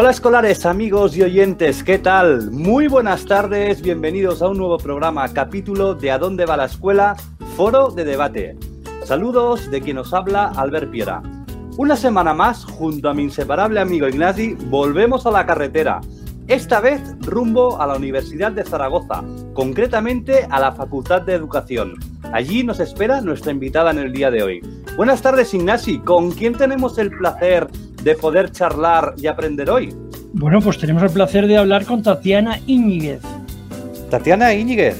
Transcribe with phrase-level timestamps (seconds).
[0.00, 2.52] Hola escolares, amigos y oyentes, ¿qué tal?
[2.52, 7.16] Muy buenas tardes, bienvenidos a un nuevo programa, capítulo de ¿A dónde va la escuela?
[7.56, 8.56] Foro de debate.
[9.02, 11.20] Saludos de quien nos habla, Albert Piera.
[11.78, 16.00] Una semana más, junto a mi inseparable amigo Ignasi, volvemos a la carretera.
[16.46, 21.94] Esta vez rumbo a la Universidad de Zaragoza, concretamente a la Facultad de Educación.
[22.32, 24.60] Allí nos espera nuestra invitada en el día de hoy.
[24.96, 25.98] Buenas tardes, Ignasi.
[25.98, 27.66] ¿Con quién tenemos el placer
[28.08, 29.94] de poder charlar y aprender hoy?
[30.32, 33.20] Bueno, pues tenemos el placer de hablar con Tatiana Íñiguez.
[34.08, 34.96] Tatiana Íñiguez,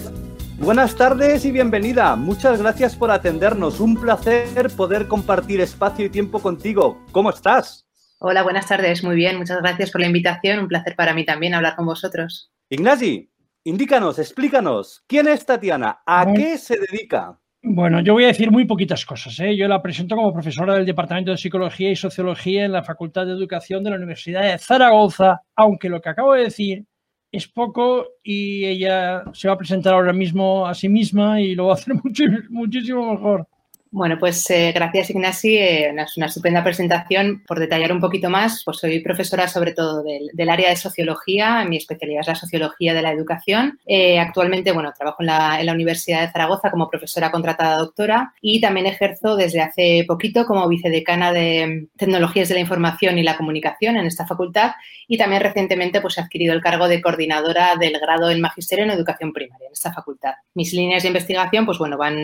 [0.59, 2.15] buenas tardes y bienvenida.
[2.17, 3.81] Muchas gracias por atendernos.
[3.81, 7.03] Un placer poder compartir espacio y tiempo contigo.
[7.11, 7.87] ¿Cómo estás?
[8.19, 9.03] Hola, buenas tardes.
[9.03, 10.59] Muy bien, muchas gracias por la invitación.
[10.59, 12.53] Un placer para mí también hablar con vosotros.
[12.69, 13.33] Ignasi,
[13.65, 16.00] indícanos, explícanos, ¿quién es Tatiana?
[16.05, 17.39] ¿A qué se dedica?
[17.62, 19.39] Bueno, yo voy a decir muy poquitas cosas.
[19.41, 19.56] ¿eh?
[19.56, 23.33] Yo la presento como profesora del Departamento de Psicología y Sociología en la Facultad de
[23.33, 26.84] Educación de la Universidad de Zaragoza, aunque lo que acabo de decir
[27.33, 31.67] es poco y ella se va a presentar ahora mismo a sí misma y lo
[31.67, 31.95] va a hacer
[32.50, 33.47] muchísimo mejor.
[33.91, 37.42] Bueno, pues eh, gracias Ignasi, eh, una, estupenda presentación.
[37.47, 41.77] Por detallar un poquito más, pues soy profesora sobre todo del, área de sociología, mi
[41.78, 43.78] especialidad es la sociología de la educación.
[43.86, 48.34] Eh, actualmente, bueno, trabajo en la, en la, Universidad de Zaragoza como profesora contratada doctora
[48.42, 53.36] y también ejerzo desde hace poquito como vicedecana de tecnologías de la información y la
[53.36, 54.72] comunicación en esta facultad
[55.06, 58.91] y también recientemente pues he adquirido el cargo de coordinadora del grado en magisterio en
[58.91, 60.34] educación primaria en esta facultad.
[60.55, 62.19] Mis líneas de investigación, pues bueno, van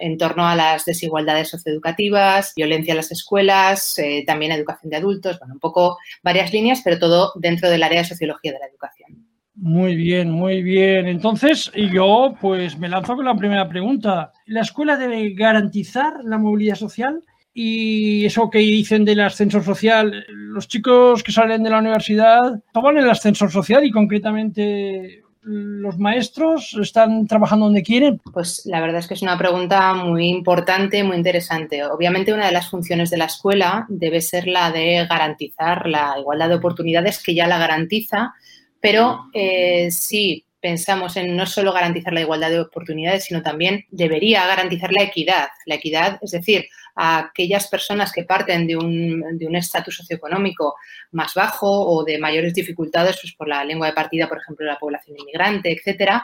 [0.00, 5.38] en torno a las desigualdades socioeducativas, violencia en las escuelas, eh, también educación de adultos,
[5.38, 9.28] bueno, un poco varias líneas, pero todo dentro del área de sociología de la educación.
[9.54, 11.06] Muy bien, muy bien.
[11.06, 14.32] Entonces, yo pues me lanzo con la primera pregunta.
[14.46, 17.22] ¿La escuela debe garantizar la movilidad social?
[17.52, 22.98] Y eso que dicen del ascensor social, los chicos que salen de la universidad toman
[22.98, 28.20] el ascensor social y concretamente los maestros están trabajando donde quieren?
[28.32, 31.84] Pues la verdad es que es una pregunta muy importante, muy interesante.
[31.84, 36.50] Obviamente una de las funciones de la escuela debe ser la de garantizar la igualdad
[36.50, 38.34] de oportunidades, que ya la garantiza,
[38.80, 44.46] pero eh, sí pensamos en no solo garantizar la igualdad de oportunidades, sino también debería
[44.46, 45.48] garantizar la equidad.
[45.66, 50.74] La equidad, es decir, a aquellas personas que parten de un estatus socioeconómico
[51.12, 54.78] más bajo o de mayores dificultades pues, por la lengua de partida, por ejemplo, la
[54.78, 56.22] población inmigrante, etcétera,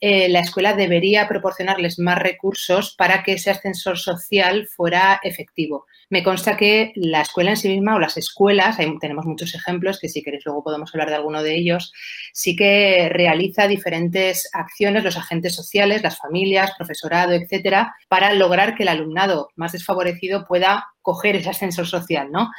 [0.00, 5.86] eh, la escuela debería proporcionarles más recursos para que ese ascensor social fuera efectivo.
[6.10, 9.98] Me consta que la escuela en sí misma o las escuelas, hay, tenemos muchos ejemplos
[9.98, 11.92] que si queréis luego podemos hablar de alguno de ellos,
[12.32, 18.82] sí que realiza diferentes acciones los agentes sociales, las familias, profesorado, etcétera, para lograr que
[18.82, 22.50] el alumnado más desfavorecido pueda coger ese ascensor social, ¿no?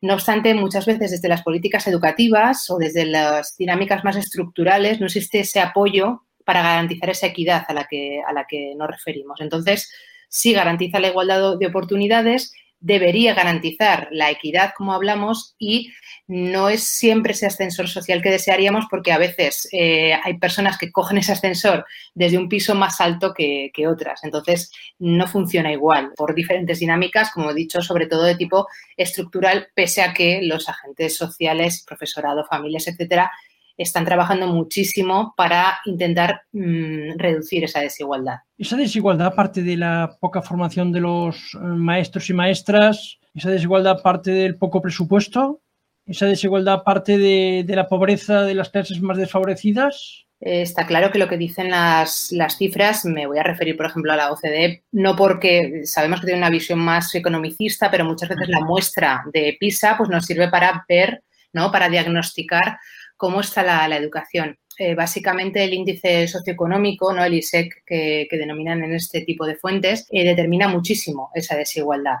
[0.00, 5.06] No obstante, muchas veces desde las políticas educativas o desde las dinámicas más estructurales no
[5.06, 9.38] existe ese apoyo para garantizar esa equidad a la que, a la que nos referimos.
[9.42, 9.92] Entonces,
[10.30, 15.92] sí garantiza la igualdad de oportunidades, debería garantizar la equidad, como hablamos, y
[16.26, 20.90] no es siempre ese ascensor social que desearíamos porque a veces eh, hay personas que
[20.90, 24.24] cogen ese ascensor desde un piso más alto que, que, otras.
[24.24, 28.66] Entonces, no funciona igual por diferentes dinámicas, como he dicho, sobre todo de tipo
[28.96, 33.30] estructural, pese a que los agentes sociales, profesorado, familias, etcétera,
[33.78, 38.38] están trabajando muchísimo para intentar mmm, reducir esa desigualdad.
[38.58, 44.02] Esa desigualdad parte de la poca formación de los eh, maestros y maestras, esa desigualdad
[44.02, 45.62] parte del poco presupuesto,
[46.04, 50.26] esa desigualdad parte de, de la pobreza de las clases más desfavorecidas.
[50.40, 53.86] Eh, está claro que lo que dicen las, las, cifras, me voy a referir, por
[53.86, 58.28] ejemplo, a la OCDE, no porque sabemos que tiene una visión más economicista, pero muchas
[58.28, 61.22] veces la muestra de PISA pues, nos sirve para ver,
[61.52, 61.72] ¿no?
[61.72, 62.78] para diagnosticar
[63.18, 64.58] cómo está la, educación.
[64.78, 67.22] Eh, básicamente el índice socioeconómico, ¿no?
[67.24, 72.18] el ISEC que, denominan en este tipo de fuentes, eh, determina muchísimo esa desigualdad.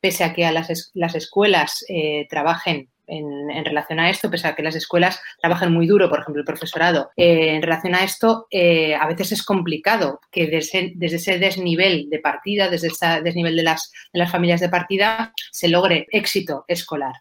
[0.00, 4.54] Pese a que las, es, las escuelas eh, trabajen en, relación a esto, pese a
[4.54, 9.06] que las escuelas trabajan muy duro, por ejemplo, el profesorado, en relación a esto, a
[9.08, 13.90] veces es complicado que desde, ese desnivel de partida, desde ese desnivel de las
[14.30, 17.14] familias de partida, se logre éxito escolar.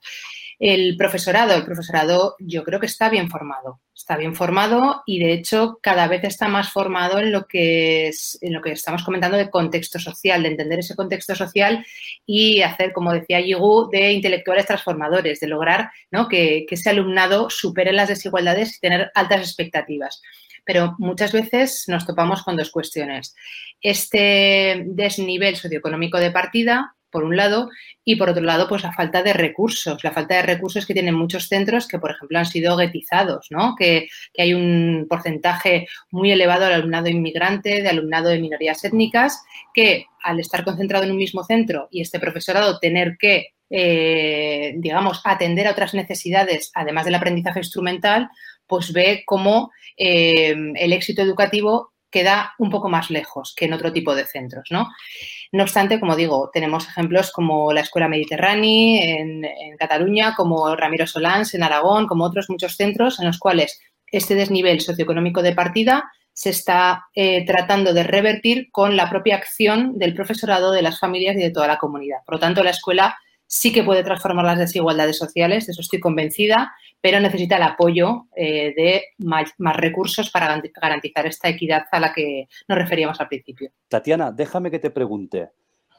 [0.60, 5.32] El profesorado, el profesorado yo creo que está bien formado, está bien formado y de
[5.32, 9.38] hecho cada vez está más formado en lo que es, en lo que estamos comentando
[9.38, 11.86] de contexto social, de entender ese contexto social
[12.26, 16.28] y hacer, como decía Yigu, de intelectuales transformadores, de lograr ¿no?
[16.28, 20.22] que, que ese alumnado supere las desigualdades y tener altas expectativas
[20.66, 23.34] pero muchas veces nos topamos con dos cuestiones.
[23.82, 27.70] Este desnivel socioeconómico de partida por un lado,
[28.04, 31.16] y por otro lado, pues la falta de recursos, la falta de recursos que tienen
[31.16, 33.76] muchos centros que, por ejemplo, han sido guetizados, ¿no?
[33.78, 39.44] Que, que hay un porcentaje muy elevado de alumnado inmigrante, de alumnado de minorías étnicas,
[39.74, 45.22] que al estar concentrado en un mismo centro y este profesorado tener que eh, digamos,
[45.24, 48.30] atender a otras necesidades, además del aprendizaje instrumental,
[48.66, 53.94] pues ve cómo eh, el éxito educativo queda un poco más lejos que en otro
[53.94, 54.88] tipo de centros, ¿no?
[55.52, 59.46] No obstante, como digo, tenemos ejemplos como la Escuela Mediterránea en,
[59.78, 63.80] Cataluña, como Ramiro Solans en Aragón, como otros muchos centros en los cuales
[64.12, 69.98] este desnivel socioeconómico de partida se está eh, tratando de revertir con la propia acción
[69.98, 72.20] del profesorado, de las familias y de toda la comunidad.
[72.26, 73.18] Por lo tanto, la escuela
[73.50, 78.28] sí que puede transformar las desigualdades sociales, de eso estoy convencida, pero necesita el apoyo
[78.36, 83.72] eh, de más, recursos para garantizar esta equidad a la que nos referíamos al principio.
[83.88, 85.50] Tatiana, déjame que te pregunte.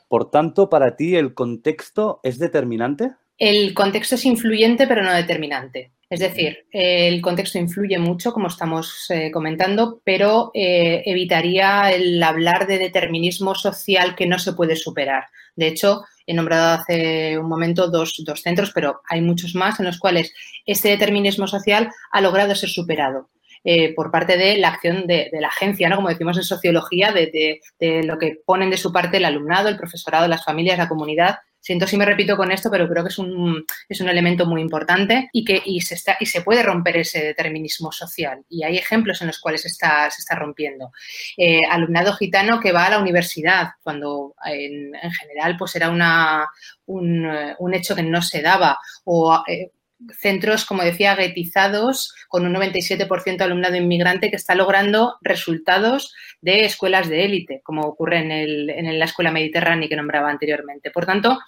[0.08, 3.12] Por tanto, para ti el contexto es determinante?
[3.36, 5.90] El contexto es influyente, pero no determinante.
[6.10, 12.66] Es decir, el contexto influye mucho, como estamos eh, comentando, pero eh, evitaría el hablar
[12.66, 15.26] de determinismo social que no se puede superar.
[15.54, 18.12] De hecho, he nombrado hace un momento dos,
[18.42, 20.34] centros, pero hay muchos más en los cuales
[20.66, 23.30] este determinismo social ha logrado ser superado.
[23.62, 25.96] Eh, por parte de la acción de, la agencia, ¿no?
[25.96, 27.60] como decimos en sociología, de,
[28.02, 31.86] lo que ponen de su parte el alumnado, el profesorado, las familias, la comunidad Siento
[31.86, 35.28] si me repito con esto, pero creo que es un, es un elemento muy importante
[35.32, 38.44] y que y se, está, y se puede romper ese determinismo social.
[38.48, 40.92] Y hay ejemplos en los cuales está, se está rompiendo.
[41.36, 46.46] Eh, alumnado gitano que va a la universidad, cuando en, general pues era una,
[46.86, 47.26] un,
[47.58, 48.78] un, hecho que no se daba.
[49.04, 49.70] O eh,
[50.18, 56.64] centros, como decía, guetizados, con un 97% de alumnado inmigrante que está logrando resultados de
[56.64, 60.90] escuelas de élite, como ocurre en, el, en la escuela mediterránea que nombraba anteriormente.
[60.90, 61.38] Por tanto,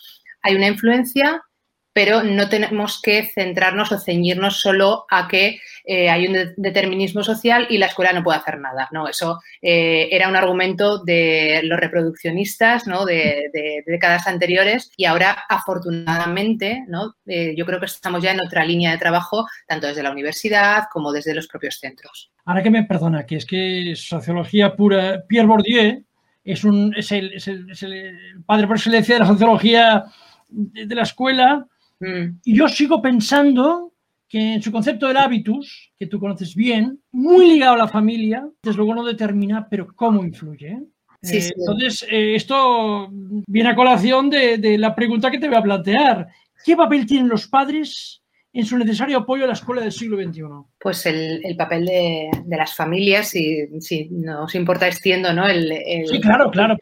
[0.43, 1.43] hay una influencia
[1.93, 7.67] pero no tenemos que centrarnos o ceñirnos solo a que eh, hay un determinismo social
[7.69, 8.89] y la escuela no puede hacer nada.
[8.93, 13.05] No, eso eh, era un argumento de los reproduccionistas ¿no?
[13.05, 13.51] de,
[13.87, 17.17] décadas anteriores y ahora, afortunadamente, ¿no?
[17.27, 20.85] Eh, yo creo que estamos ya en otra línea de trabajo, tanto desde la universidad
[20.91, 22.31] como desde los propios centros.
[22.45, 26.05] Ahora que me perdona, que es que sociología pura, Pierre Bourdieu
[26.45, 30.05] es, un, es, el, es el padre por excelencia de la sociología
[30.49, 31.67] de la escuela
[32.03, 32.41] Mm.
[32.45, 33.93] Y yo sigo pensando
[34.29, 38.49] que en su concepto del hábitus, que tú conoces bien, muy ligado a la familia,
[38.63, 40.79] desde luego no determina, pero cómo influye.
[41.23, 43.09] Eh, entonces, eh, esto
[43.47, 46.29] viene a colación de, la pregunta que te voy a plantear.
[46.65, 48.22] ¿Qué papel tienen los padres
[48.55, 50.43] en su necesario apoyo a la escuela del siglo XXI?
[50.79, 55.47] Pues el, papel de, las familias, y si nos importa extiendo, ¿no?
[55.47, 55.73] El,
[56.07, 56.77] sí, claro, claro.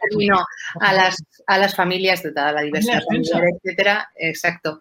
[0.81, 4.81] a, las, a las familias de toda la diversidad, etcétera, exacto.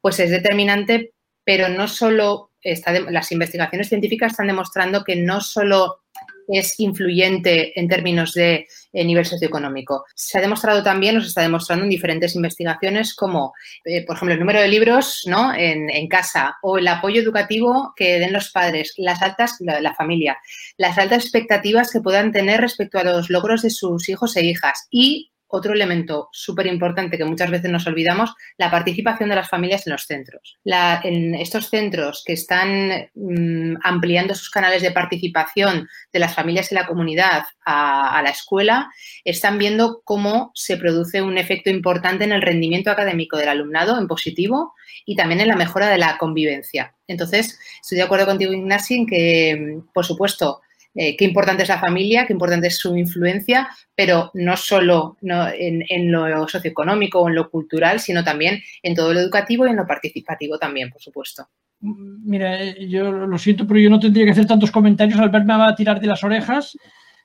[0.00, 1.12] Pues es determinante,
[1.44, 6.02] pero no solo está las investigaciones científicas están demostrando que no solo
[6.48, 10.04] es influyente en términos de eh, nivel socioeconómico.
[10.14, 13.52] Se ha demostrado también, nos está demostrando en diferentes investigaciones, como,
[13.84, 15.52] eh, por ejemplo, el número de libros ¿no?
[15.54, 20.38] en, casa o el apoyo educativo que den los padres, las altas, la, familia,
[20.78, 24.86] las altas expectativas que puedan tener respecto a los logros de sus hijos e hijas
[24.90, 29.86] y otro elemento súper importante que muchas veces nos olvidamos, la participación de las familias
[29.86, 30.58] en los centros.
[30.64, 36.74] en estos centros que están mm, ampliando sus canales de participación de las familias y
[36.74, 38.90] la comunidad a, la escuela,
[39.24, 44.06] están viendo cómo se produce un efecto importante en el rendimiento académico del alumnado en
[44.06, 44.74] positivo
[45.04, 46.94] y también en la mejora de la convivencia.
[47.06, 50.60] Entonces, estoy de acuerdo contigo, Ignacio, en que, por supuesto,
[51.00, 56.10] eh, qué importante es la familia, qué importante es su influencia, pero no solo en,
[56.10, 59.86] lo socioeconómico o en lo cultural, sino también en todo lo educativo y en lo
[59.86, 61.46] participativo también, por supuesto.
[61.78, 65.56] Mira, eh, yo lo siento, pero yo no tendría que hacer tantos comentarios, Albert me
[65.56, 66.76] va a tirar de las orejas,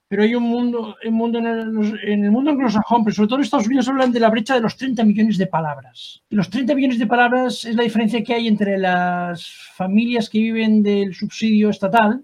[0.07, 3.39] pero hay un mundo, un mundo en, el, en el mundo anglosajón, pero sobre todo
[3.39, 6.21] en Estados Unidos hablan de la brecha de los 30 millones de palabras.
[6.29, 10.83] los 30 millones de palabras es la diferencia que hay entre las familias que viven
[10.83, 12.23] del subsidio estatal,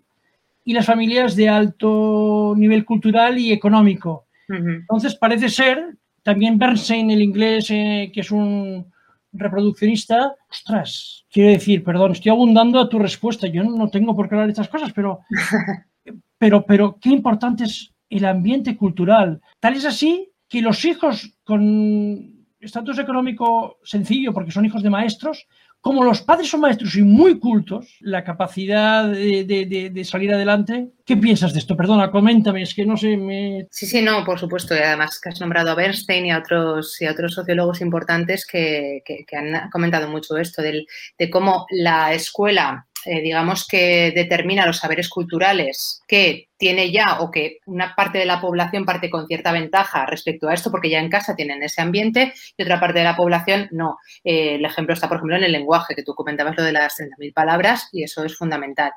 [0.70, 4.28] y las familias de alto nivel cultural y económico.
[4.48, 8.86] Entonces, parece ser, también Bernstein, el inglés, eh, que es un
[9.34, 14.36] reproduccionista, ostras, quiero decir, perdón, estoy abundando a tu respuesta, yo no tengo por qué
[14.36, 15.22] hablar de estas cosas, pero,
[16.38, 19.42] pero, pero qué importante es el ambiente cultural.
[19.60, 25.48] Tal es así que los hijos con estatus económico sencillo, porque son hijos de maestros,
[25.82, 30.90] como los padres son maestros y muy cultos, la capacidad de, salir adelante.
[31.06, 31.78] ¿Qué piensas de esto?
[31.78, 33.16] Perdona, coméntame, es que no sé.
[33.16, 33.68] Me...
[33.72, 34.76] Sí, sí, no, por supuesto.
[34.76, 38.46] Y además que has nombrado a Bernstein y a otros, y a otros sociólogos importantes
[38.46, 45.10] que, han comentado mucho esto, de cómo la escuela eh, digamos que determina los saberes
[45.10, 50.06] culturales que tiene ya o que una parte de la población parte con cierta ventaja
[50.06, 53.16] respecto a esto porque ya en casa tienen ese ambiente y otra parte de la
[53.16, 53.98] población no.
[54.24, 56.98] Eh, el ejemplo está, por ejemplo, en el lenguaje, que tú comentabas lo de las
[56.98, 58.92] 30.000 palabras y eso es fundamental.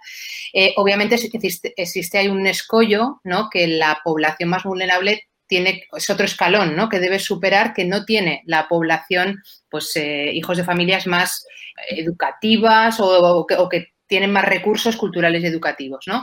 [0.53, 3.49] Eh, obviamente existe, existe hay un escollo, ¿no?
[3.49, 5.29] Que la población más vulnerable
[5.59, 6.89] es otro escalón ¿no?
[6.89, 11.47] que debe superar que no tiene la población, pues hijos de familias más
[11.89, 16.23] educativas o, o que tienen más recursos culturales y educativos, ¿no?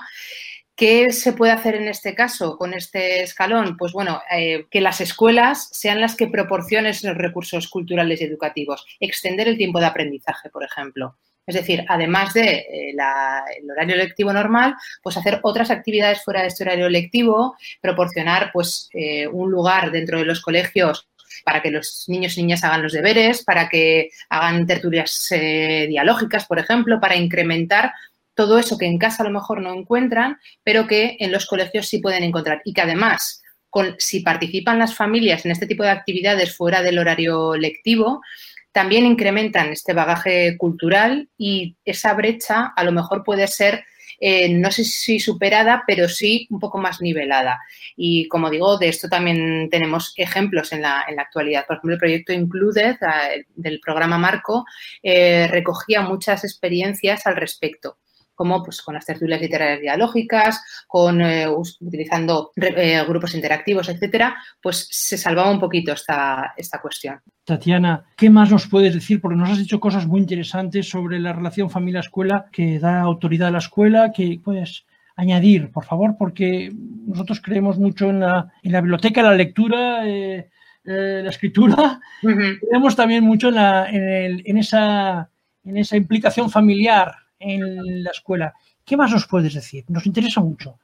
[0.80, 3.76] ¿Qué se puede hacer en este caso con este escalón?
[3.76, 8.86] Pues bueno, eh, que las escuelas sean las que proporcionen esos recursos culturales y educativos.
[9.02, 11.18] Extender el tiempo de aprendizaje, por ejemplo.
[11.46, 16.48] Es decir, además del de, eh, horario lectivo normal, pues hacer otras actividades fuera de
[16.48, 21.08] este horario lectivo, proporcionar pues eh, un lugar dentro de los colegios
[21.44, 26.46] para que los niños y niñas hagan los deberes, para que hagan tertulias eh, dialógicas,
[26.46, 27.94] por ejemplo, para incrementar
[28.36, 31.88] todo eso que en casa a lo mejor no encuentran, pero que en los colegios
[31.88, 32.62] sí pueden encontrar.
[32.64, 37.00] Y que además, con, si participan las familias en este tipo de actividades fuera del
[37.00, 38.22] horario lectivo,
[38.72, 43.84] también incrementan este bagaje cultural y esa brecha a lo mejor puede ser
[44.22, 47.60] eh, no sé si superada, pero sí un poco más nivelada.
[47.96, 51.66] Y como digo, de esto también tenemos ejemplos en la, en la actualidad.
[51.66, 54.66] Por ejemplo, el proyecto Included eh, del programa Marco
[55.02, 57.98] eh, recogía muchas experiencias al respecto
[58.40, 61.46] como pues, con las tertulias literarias dialógicas, con, eh,
[61.82, 67.20] utilizando eh, grupos interactivos, etcétera, pues se salvaba un poquito esta, esta cuestión.
[67.44, 69.20] Tatiana, ¿qué más nos puedes decir?
[69.20, 73.52] Porque nos has dicho cosas muy interesantes sobre la relación familia-escuela que da autoridad a
[73.52, 74.86] la escuela, que puedes
[75.18, 76.72] añadir, por favor, porque
[77.08, 80.50] nosotros creemos mucho en la, en la biblioteca, la lectura, eh,
[80.86, 85.30] la escritura, creemos también mucho en, la, en, el, en, esa,
[85.66, 88.54] en esa implicación familiar en la escuela.
[88.86, 89.86] ¿Qué más nos puedes decir?
[89.88, 90.80] Nos interesa mucho.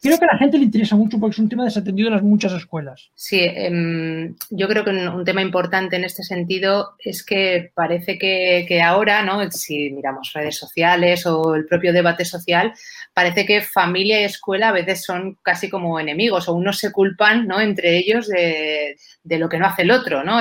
[0.00, 2.22] Creo que a la gente le interesa mucho porque es un tema desatendido en las
[2.22, 3.10] muchas escuelas.
[3.16, 8.80] Sí, em, yo creo que un tema importante en este sentido es que parece que,
[8.80, 9.50] ahora, ¿no?
[9.50, 12.72] si miramos redes sociales o el propio debate social,
[13.12, 17.48] parece que familia y escuela a veces son casi como enemigos o unos se culpan
[17.48, 17.60] ¿no?
[17.60, 20.22] entre ellos de, lo que no hace el otro.
[20.22, 20.38] ¿no?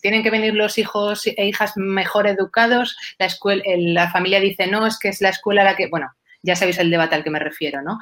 [0.00, 4.86] Tienen que venir los hijos e hijas mejor educados, la, escuela, la familia dice, no,
[4.86, 7.38] es que es la escuela la que, bueno, ya sabéis el debate al que me
[7.38, 7.98] refiero, ¿no?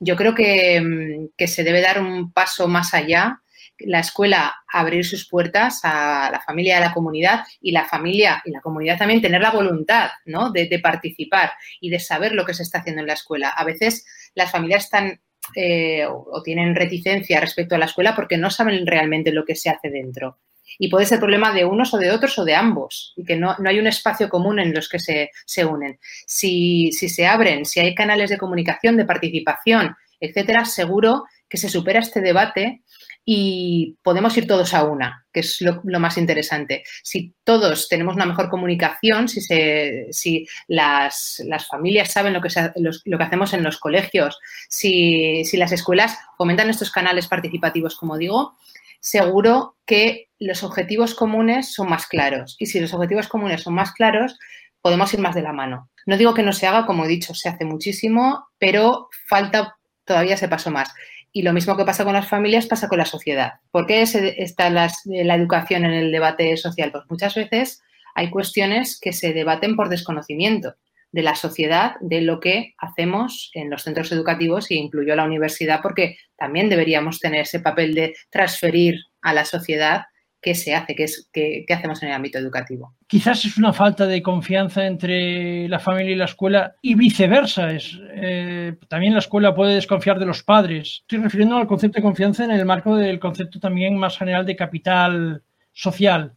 [0.00, 3.40] Yo creo mm, que, se debe dar un paso más allá
[3.78, 8.52] la escuela abrir sus puertas a la familia a la comunidad y la familia y
[8.52, 10.52] la comunidad también tener la voluntad ¿no?
[10.52, 13.48] de, participar y de saber lo que se está haciendo en la escuela.
[13.48, 15.20] A veces las familias están
[15.56, 19.70] eh, o tienen reticencia respecto a la escuela porque no saben realmente lo que se
[19.70, 20.38] hace dentro
[20.78, 23.56] y puede ser problema de unos o de otros o de ambos y que no,
[23.64, 25.98] hay un espacio común en los que se, unen.
[26.26, 32.00] Si, se abren, si hay canales de comunicación, de participación, etcétera, seguro que se supera
[32.00, 32.82] este debate
[33.26, 36.84] y podemos ir todos a una, que es lo, más interesante.
[37.02, 43.18] Si todos tenemos una mejor comunicación, si, se, si las, familias saben lo que, lo
[43.18, 48.58] que hacemos en los colegios, si, si las escuelas fomentan estos canales participativos, como digo,
[49.04, 52.56] seguro que los objetivos comunes son más claros.
[52.58, 54.38] Y si los objetivos comunes son más claros,
[54.80, 55.90] podemos ir más de la mano.
[56.06, 60.36] No digo que no se haga, como he dicho, se hace muchísimo, pero falta todavía
[60.36, 60.90] ese paso más.
[61.32, 63.52] Y lo mismo que pasa con las familias pasa con la sociedad.
[63.70, 66.90] ¿Por qué está la educación en el debate social?
[66.90, 67.82] Pues muchas veces
[68.14, 70.76] hay cuestiones que se debaten por desconocimiento
[71.14, 75.78] de la sociedad, de lo que hacemos en los centros educativos y incluyó la universidad
[75.80, 80.06] porque también deberíamos tener ese papel de transferir a la sociedad
[80.42, 82.96] qué se hace, qué, es, qué, hacemos en el ámbito educativo.
[83.06, 87.70] Quizás es una falta de confianza entre la familia y la escuela y viceversa.
[87.70, 91.02] Es, eh, también la escuela puede desconfiar de los padres.
[91.02, 94.56] Estoy refiriendo al concepto de confianza en el marco del concepto también más general de
[94.56, 96.34] capital social.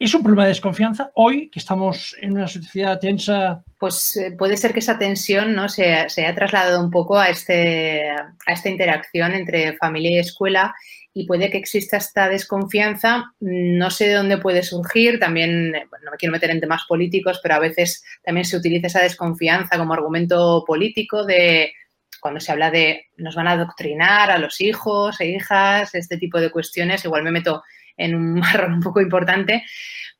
[0.00, 3.62] ¿Es un problema de desconfianza hoy que estamos en una sociedad tensa?
[3.78, 5.68] Pues eh, puede ser que esa tensión ¿no?
[5.68, 10.74] se, haya trasladado un poco a, este, a esta interacción entre familia y escuela
[11.12, 13.34] y puede que exista esta desconfianza.
[13.40, 17.56] No sé de dónde puede surgir, también no me quiero meter en temas políticos, pero
[17.56, 21.74] a veces también se utiliza esa desconfianza como argumento político de
[22.22, 26.40] cuando se habla de nos van a adoctrinar a los hijos e hijas, este tipo
[26.40, 27.62] de cuestiones, igual me meto
[28.00, 29.64] en un marrón un poco importante,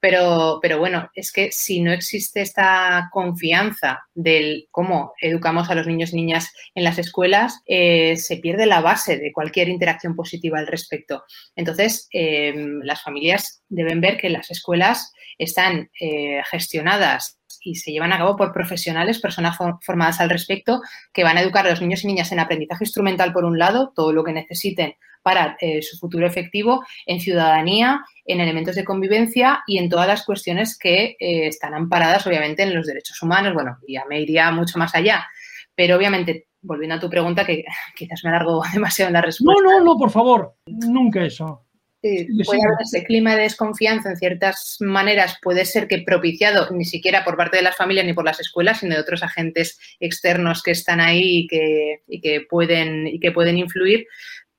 [0.01, 5.87] pero, pero bueno, es que si no existe esta confianza del cómo educamos a los
[5.87, 10.59] niños y niñas en las escuelas, eh, se pierde la base de cualquier interacción positiva
[10.59, 11.25] al respecto.
[11.55, 18.15] Entonces, eh, las familias deben ver que las escuelas están eh, gestionadas y se llevan
[18.15, 20.81] a cabo por profesionales, personas formadas al respecto,
[21.13, 23.93] que van a educar a los niños y niñas en aprendizaje instrumental, por un lado,
[23.95, 29.63] todo lo que necesiten para eh, su futuro efectivo, en ciudadanía, en elementos de convivencia
[29.67, 33.55] y en todas las cuestiones que eh, están amparadas, obviamente, en los derechos humanos.
[33.55, 35.27] Bueno, ya me iría mucho más allá,
[35.75, 37.65] pero obviamente volviendo a tu pregunta, que
[37.97, 39.63] quizás me alargo demasiado en la respuesta.
[39.63, 41.65] No, no, no, por favor, nunca eso.
[42.03, 46.87] Sí, puede haber ese clima de desconfianza en ciertas maneras, puede ser que propiciado ni
[46.87, 50.63] siquiera por parte de las familias ni por las escuelas, sino de otros agentes externos
[50.63, 54.07] que están ahí y que, y que, pueden, y que pueden influir,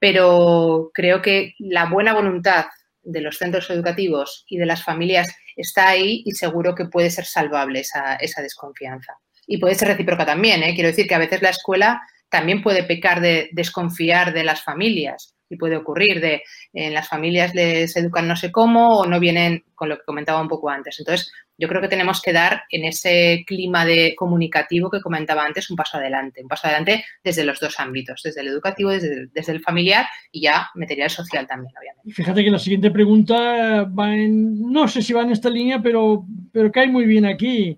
[0.02, 2.66] pero creo que la buena voluntad
[3.04, 7.26] de los centros educativos y de las familias está ahí y seguro que puede ser
[7.26, 9.14] salvable esa, desconfianza.
[9.46, 10.74] Y puede ser recíproca también, ¿eh?
[10.74, 15.36] quiero decir que a veces la escuela también puede pecar de desconfiar de las familias
[15.52, 16.44] y puede ocurrir de
[16.74, 20.42] en las familias les educan no sé cómo o no vienen con lo que comentaba
[20.42, 21.00] un poco antes.
[21.00, 25.70] Entonces, yo creo que tenemos que dar en ese clima de comunicativo que comentaba antes
[25.70, 29.52] un paso adelante, un paso adelante desde los dos ámbitos, desde el educativo, desde, desde
[29.52, 32.14] el familiar y ya material social también, obviamente.
[32.14, 36.26] Fíjate que la siguiente pregunta va en, no sé si va en esta línea, pero,
[36.52, 37.78] pero cae muy bien aquí.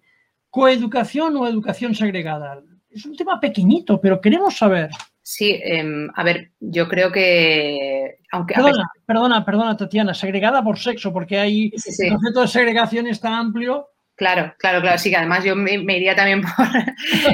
[0.50, 2.62] ¿Coeducación o educación segregada?
[2.90, 4.92] Es un tema pequeñito, pero queremos saber.
[5.26, 8.18] Sí, eh, a ver, yo creo que.
[8.34, 12.08] Aunque, perdona, perdona, perdona, Tatiana, segregada por sexo, porque hay Sí, sí.
[12.08, 13.88] el concepto de segregación es tan amplio.
[14.16, 14.98] Claro, claro, claro.
[14.98, 16.68] Sí, que además yo me, me iría también por.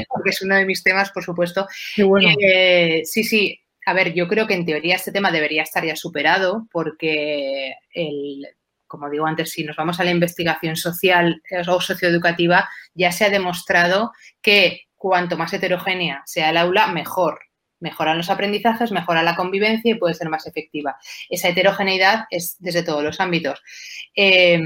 [0.07, 1.67] porque es uno de mis temas, por supuesto.
[1.95, 2.29] Qué bueno.
[2.39, 3.59] Eh, sí, sí.
[3.87, 8.45] A ver, yo creo que en teoría este tema debería estar ya superado porque el,
[8.85, 13.25] como digo antes, si nos vamos a la investigación social eh, o socioeducativa, ya se
[13.25, 14.11] ha demostrado
[14.41, 17.39] que cuanto más heterogénea sea el aula, mejor.
[17.79, 20.97] Mejoran los aprendizajes, mejora la convivencia y puede ser más efectiva.
[21.29, 23.61] Esa heterogeneidad es desde todos los ámbitos.
[24.15, 24.59] Eh,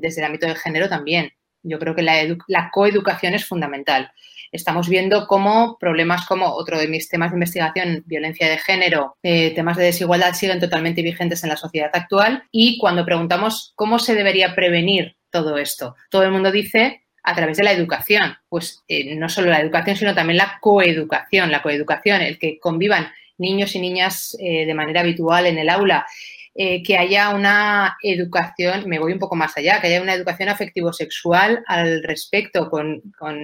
[0.00, 1.32] desde el ámbito del género también.
[1.62, 2.14] Yo creo que la,
[2.46, 4.12] la coeducación es fundamental.
[4.52, 9.52] Estamos viendo cómo problemas como otro de mis temas de investigación, violencia de género, eh,
[9.54, 14.14] temas de desigualdad siguen totalmente vigentes en la sociedad actual y cuando preguntamos cómo se
[14.14, 18.36] debería prevenir todo esto, todo el mundo dice a través de la educación.
[18.48, 21.50] Pues eh, no solo la educación, sino también la coeducación.
[21.50, 26.06] La coeducación, el que convivan niños y niñas eh, de manera habitual en el aula,
[26.54, 30.48] eh, que haya una educación, me voy un poco más allá, que haya una educación
[30.48, 33.36] afectivo-sexual al respecto con, con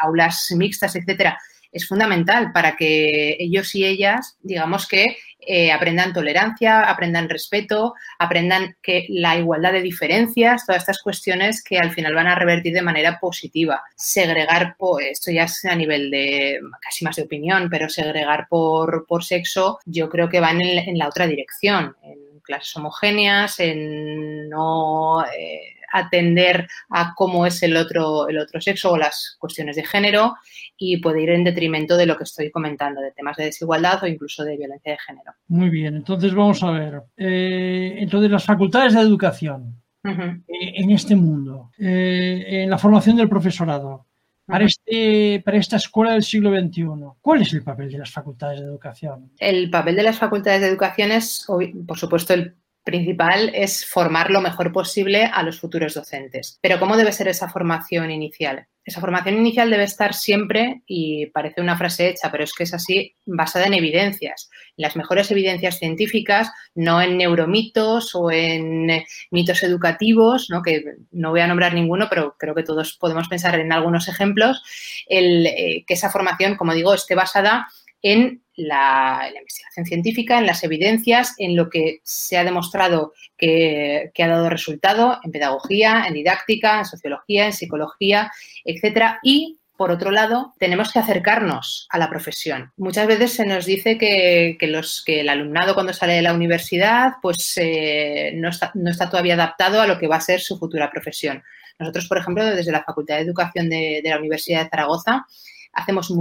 [0.00, 1.38] aulas mixtas, etcétera,
[1.74, 8.76] es fundamental para que ellos y ellas, digamos que eh, aprendan tolerancia, aprendan respeto, aprendan
[8.80, 12.80] que la igualdad de diferencias, todas estas cuestiones que al final van a revertir de
[12.80, 13.82] manera positiva.
[13.96, 19.04] Segregar, pues, esto ya es a nivel de casi más de opinión, pero segregar por,
[19.06, 24.48] por sexo yo creo que van en, en la otra dirección, en clases homogéneas, en
[24.48, 29.84] no eh, atender a cómo es el otro, el otro sexo o las cuestiones de
[29.84, 30.34] género
[30.76, 34.06] y puede ir en detrimento de lo que estoy comentando, de temas de desigualdad o
[34.06, 35.32] incluso de violencia de género.
[35.48, 37.02] Muy bien, entonces vamos a ver.
[37.16, 40.42] Eh, entonces, las facultades de educación Uh -huh.
[40.48, 44.04] eh, en este mundo, eh, en la formación del profesorado,
[44.44, 46.84] para, este, para esta escuela del siglo XXI,
[47.22, 49.30] ¿cuál es el papel de las facultades de educación?
[49.38, 51.46] El papel de las facultades de educación es,
[51.86, 52.54] por supuesto, el
[52.84, 56.58] principal es formar lo mejor posible a los futuros docentes.
[56.60, 58.66] Pero ¿cómo debe ser esa formación inicial?
[58.84, 62.74] Esa formación inicial debe estar siempre, y parece una frase hecha, pero es que es
[62.74, 69.62] así, basada en evidencias, en las mejores evidencias científicas, no en neuromitos o en mitos
[69.62, 70.60] educativos, ¿no?
[70.60, 74.62] que no voy a nombrar ninguno, pero creo que todos podemos pensar en algunos ejemplos,
[75.08, 77.66] el, eh, que esa formación, como digo, esté basada
[78.04, 84.28] en la, investigación científica, en las evidencias, en lo que se ha demostrado que, ha
[84.28, 88.30] dado resultado en pedagogía, en didáctica, en sociología, en psicología,
[88.64, 89.18] etcétera.
[89.22, 92.72] Y por otro lado, tenemos que acercarnos a la profesión.
[92.76, 97.14] Muchas veces se nos dice que, los, que el alumnado cuando sale de la universidad
[97.22, 100.58] pues eh, no, está, no está todavía adaptado a lo que va a ser su
[100.58, 101.42] futura profesión.
[101.78, 105.26] Nosotros, por ejemplo, desde la Facultad de Educación de la Universidad de Zaragoza,
[105.74, 106.12] hacemos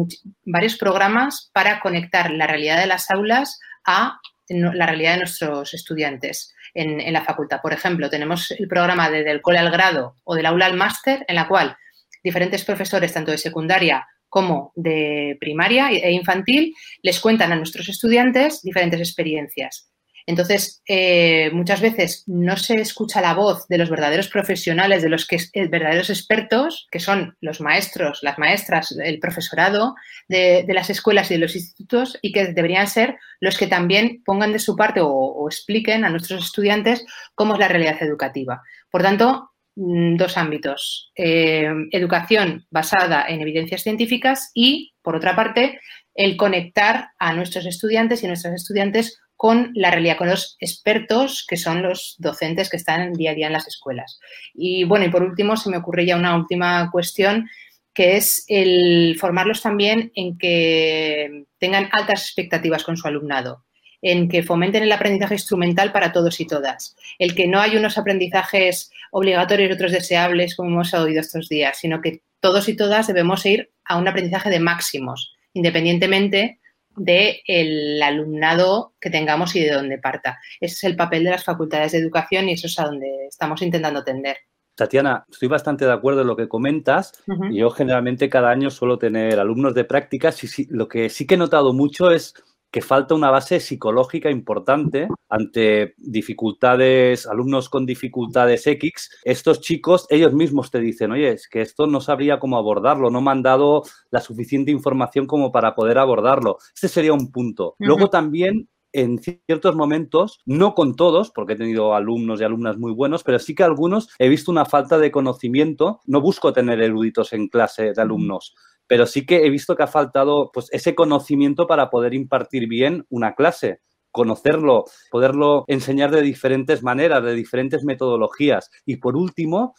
[0.46, 6.54] varios programas para conectar la realidad de las aulas a la realidad de nuestros estudiantes
[6.74, 7.62] en, la facultad.
[7.62, 11.26] Por ejemplo, tenemos el programa de del cole al grado o del aula al máster,
[11.28, 11.78] en la cual
[12.24, 18.64] diferentes profesores, tanto de secundaria como de primaria e infantil, les cuentan a nuestros estudiantes
[18.64, 19.93] diferentes experiencias.
[20.26, 25.28] Entonces, eh, muchas veces no se escucha la voz de los verdaderos profesionales, de los
[25.28, 29.96] que, eh, verdaderos expertos, que son los maestros, las maestras, el profesorado
[30.28, 34.54] de, las escuelas y de los institutos, y que deberían ser los que también pongan
[34.54, 37.06] de su parte o, expliquen a nuestros estudiantes
[37.36, 38.62] cómo es la realidad educativa.
[38.90, 41.12] Por tanto, mm, dos ámbitos.
[41.16, 45.80] Eh, educación basada en evidencias científicas y, por otra parte,
[46.16, 51.58] el conectar a nuestros estudiantes y nuestras estudiantes con la realidad, con los expertos que
[51.58, 54.22] son los docentes que están día a día en las escuelas.
[54.54, 57.50] Y bueno, y por último, se me ocurre ya una última cuestión
[57.94, 63.66] que es el formarlos también en que tengan altas expectativas con su alumnado,
[64.02, 67.98] en que fomenten el aprendizaje instrumental para todos y todas, el que no hay unos
[67.98, 73.08] aprendizajes obligatorios y otros deseables, como hemos oído estos días, sino que todos y todas
[73.08, 76.62] debemos ir a un aprendizaje de máximos, independientemente
[76.96, 80.40] del alumnado que tengamos y de dónde parta.
[80.60, 83.62] Ese es el papel de las facultades de educación y eso es a donde estamos
[83.62, 84.38] intentando tender.
[84.76, 87.14] Tatiana, estoy bastante de acuerdo en lo que comentas.
[87.52, 91.38] Yo generalmente cada año suelo tener alumnos de prácticas y lo que sí que he
[91.38, 92.34] notado mucho es
[92.74, 99.12] que falta una base psicológica importante ante dificultades, alumnos con dificultades X.
[99.24, 103.22] Estos chicos, ellos mismos te dicen, oye, es que esto no sabría cómo abordarlo, no
[103.22, 106.58] me han dado la suficiente información como para poder abordarlo.
[106.74, 107.76] Este sería un punto.
[107.78, 112.92] Luego también en ciertos momentos, no con todos, porque he tenido alumnos y alumnas muy
[112.92, 116.02] buenos, pero sí que algunos he visto una falta de conocimiento.
[116.06, 118.56] No busco tener eruditos en clase de alumnos,
[118.88, 123.06] pero sí que he visto que ha faltado pues, ese conocimiento para poder impartir bien
[123.10, 123.82] una clase
[124.14, 128.70] conocerlo, poderlo enseñar de diferentes maneras, de diferentes metodologías.
[128.86, 129.74] Y por último,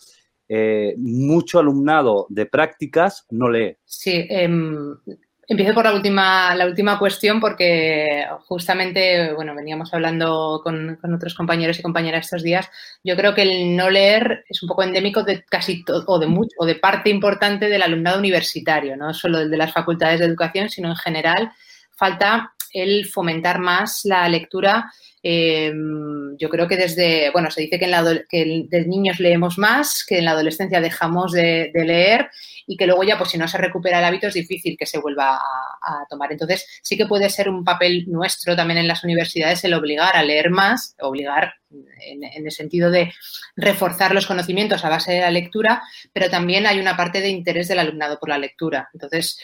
[0.49, 3.77] eh, mucho alumnado de prácticas no lee.
[3.85, 4.97] Sí, em,
[5.47, 11.79] Empiezo por la última, la última cuestión porque justamente, bueno, veníamos hablando con, otros compañeros
[11.79, 12.71] y compañeras estos días.
[13.03, 16.27] Yo creo que el no leer es un poco endémico de casi todo, o de
[16.27, 20.27] mucho, o de parte importante del alumnado universitario, no solo del de las facultades de
[20.27, 21.53] educación, sino en general.
[21.91, 24.93] Falta el fomentar más la lectura
[25.27, 30.05] Em, yo creo que desde, bueno, se dice que, en la, que niños leemos más,
[30.07, 32.29] que en la adolescencia dejamos de, leer
[32.67, 34.99] y que luego ya, pues si no se recupera el hábito, es difícil que se
[34.99, 36.31] vuelva a, tomar.
[36.31, 40.23] Entonces, sí que puede ser un papel nuestro también en las universidades el obligar a
[40.23, 43.11] leer más, obligar en, en el sentido de
[43.57, 45.83] reforzar los conocimientos a base de la lectura,
[46.13, 48.91] pero también hay una parte de interés del alumnado por la lectura.
[48.93, 49.39] Entonces,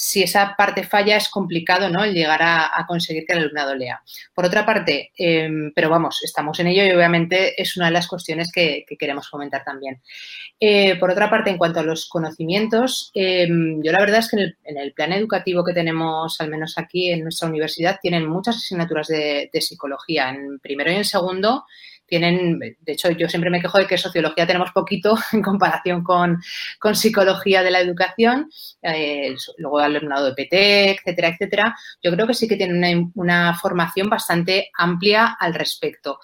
[0.00, 2.04] si esa parte falla es complicado ¿no?
[2.04, 4.00] el llegar a, conseguir que el alumnado lea.
[4.32, 8.06] Por otra parte, em, pero vamos, estamos en ello y obviamente es una de las
[8.06, 10.00] cuestiones que, queremos comentar también.
[10.60, 14.36] Eh, por otra parte, en cuanto a los conocimientos, em, yo la verdad es que
[14.36, 19.08] en el, plan educativo que tenemos, al menos aquí en nuestra universidad, tienen muchas asignaturas
[19.08, 20.30] de, de psicología.
[20.30, 21.64] En primero y en segundo
[22.08, 26.40] tienen, de hecho, yo siempre me quejo de que sociología tenemos poquito en comparación con,
[26.94, 28.50] psicología de la educación,
[28.82, 31.76] eh, luego alumnado de PT, etcétera, etcétera.
[32.02, 36.18] Yo creo que sí que tienen una formación bastante amplia al respecto.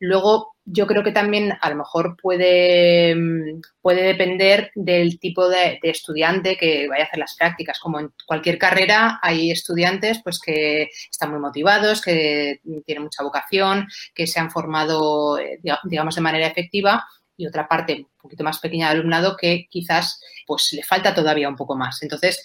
[0.00, 5.80] Luego, yo creo que también a lo mejor puede, mm, puede depender del tipo de,
[5.82, 7.80] estudiante que vaya a hacer las prácticas.
[7.80, 13.88] Como en cualquier carrera, hay estudiantes pues, que están muy motivados, que tienen mucha vocación,
[14.14, 17.04] que se han formado, eh, digamos, de manera efectiva
[17.36, 21.48] y otra parte un poquito más pequeña del alumnado que quizás pues le falta todavía
[21.48, 22.02] un poco más.
[22.02, 22.44] Entonces,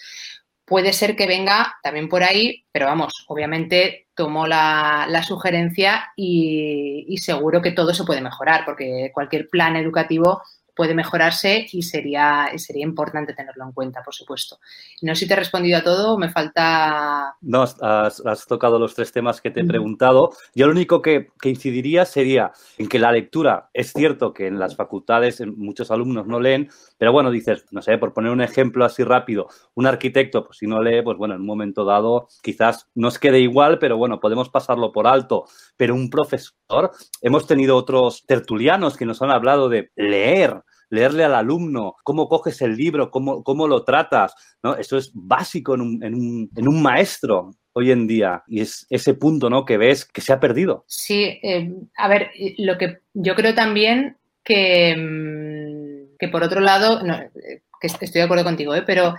[0.66, 7.18] puede ser que venga también por ahí, pero vamos, obviamente tomo la, sugerencia y, y,
[7.18, 10.42] seguro que todo se puede mejorar, porque cualquier plan educativo
[10.76, 14.58] puede mejorarse y sería, sería importante tenerlo en cuenta, por supuesto.
[15.02, 17.36] No sé si te he respondido a todo, me falta...
[17.42, 20.32] No, has, tocado los tres temas que te he preguntado.
[20.56, 24.76] Yo lo único que, incidiría sería en que la lectura, es cierto que en las
[24.76, 26.70] facultades muchos alumnos no leen,
[27.04, 30.68] pero bueno, dices, no sé, por poner un ejemplo así rápido, un arquitecto, pues si
[30.68, 34.48] no lee, pues bueno, en un momento dado quizás nos quede igual, pero bueno, podemos
[34.48, 35.44] pasarlo por alto.
[35.76, 41.36] Pero un profesor, hemos tenido otros tertulianos que nos han hablado de leer, leerle al
[41.36, 44.78] alumno, cómo coges el libro, cómo, cómo lo tratas, ¿no?
[44.78, 48.88] Eso es básico en un, en un, en un maestro hoy en día y es
[48.90, 49.66] ese punto, ¿no?
[49.66, 50.86] Que ves que se ha perdido.
[50.88, 55.33] Sí, eh, a ver, lo que yo creo también que, mm,
[56.20, 57.02] que por otro lado,
[57.82, 58.84] que estoy de acuerdo contigo, ¿eh?
[58.86, 59.16] pero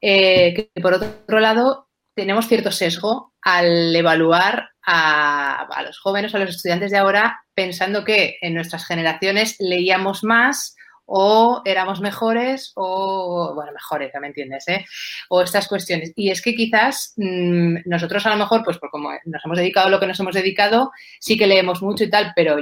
[0.00, 6.50] eh, que por otro lado tenemos cierto sesgo al evaluar a, los jóvenes, a los
[6.50, 13.72] estudiantes de ahora, pensando que en nuestras generaciones leíamos más o éramos mejores o, bueno,
[13.72, 14.84] mejores, ya me entiendes, ¿eh?
[15.30, 16.12] O estas cuestiones.
[16.16, 19.86] Y es que quizás mm, nosotros a lo mejor, pues por como nos hemos dedicado
[19.86, 22.58] a lo que nos hemos dedicado, sí que leemos mucho y tal, pero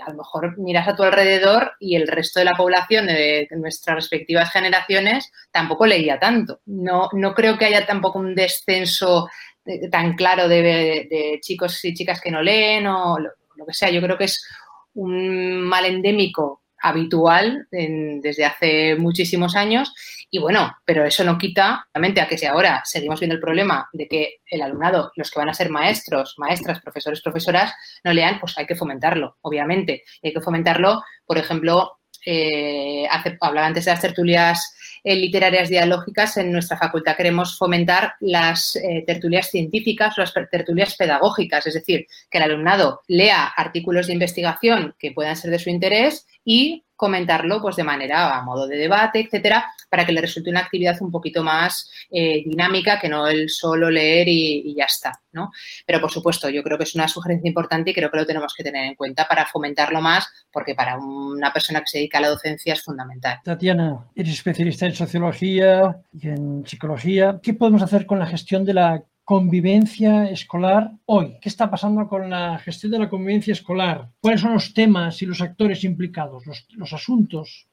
[0.00, 3.96] a lo mejor miras a tu alrededor y el resto de la población de, nuestras
[3.96, 6.60] respectivas generaciones tampoco leía tanto.
[6.66, 9.28] No, no creo que haya tampoco un descenso
[9.64, 13.90] eh, tan claro de, chicos y chicas que no leen o lo que sea.
[13.90, 14.46] Yo creo que es
[14.94, 19.94] un mal endémico habitual desde hace muchísimos años.
[20.30, 23.88] Y bueno, pero eso no quita, obviamente, a que si ahora seguimos viendo el problema
[23.92, 27.72] de que el alumnado, los que van a ser maestros, maestras, profesores, profesoras,
[28.04, 30.04] no lean, pues hay que fomentarlo, obviamente.
[30.22, 33.06] hay que fomentarlo, por ejemplo, eh,
[33.40, 39.04] hablaba antes de las tertulias eh, literarias dialógicas, en nuestra facultad queremos fomentar las eh,
[39.06, 45.12] tertulias científicas las tertulias pedagógicas, es decir, que el alumnado lea artículos de investigación que
[45.12, 49.66] puedan ser de su interés y comentarlo pues de manera a modo de debate, etcétera,
[49.90, 53.90] para que le resulte una actividad un poquito más eh, dinámica que no el solo
[53.90, 55.50] leer y, ya está, ¿no?
[55.84, 58.54] Pero por supuesto, yo creo que es una sugerencia importante y creo que lo tenemos
[58.56, 62.22] que tener en cuenta para fomentarlo más, porque para una persona que se dedica a
[62.22, 63.40] la docencia es fundamental.
[63.44, 67.40] Tatiana, eres especialista en sociología y en psicología.
[67.42, 71.36] ¿Qué podemos hacer con la gestión de la convivencia escolar hoy?
[71.40, 74.08] ¿Qué está pasando con la gestión de la convivencia escolar?
[74.20, 77.66] ¿Cuáles son los temas y los actores implicados, los, asuntos,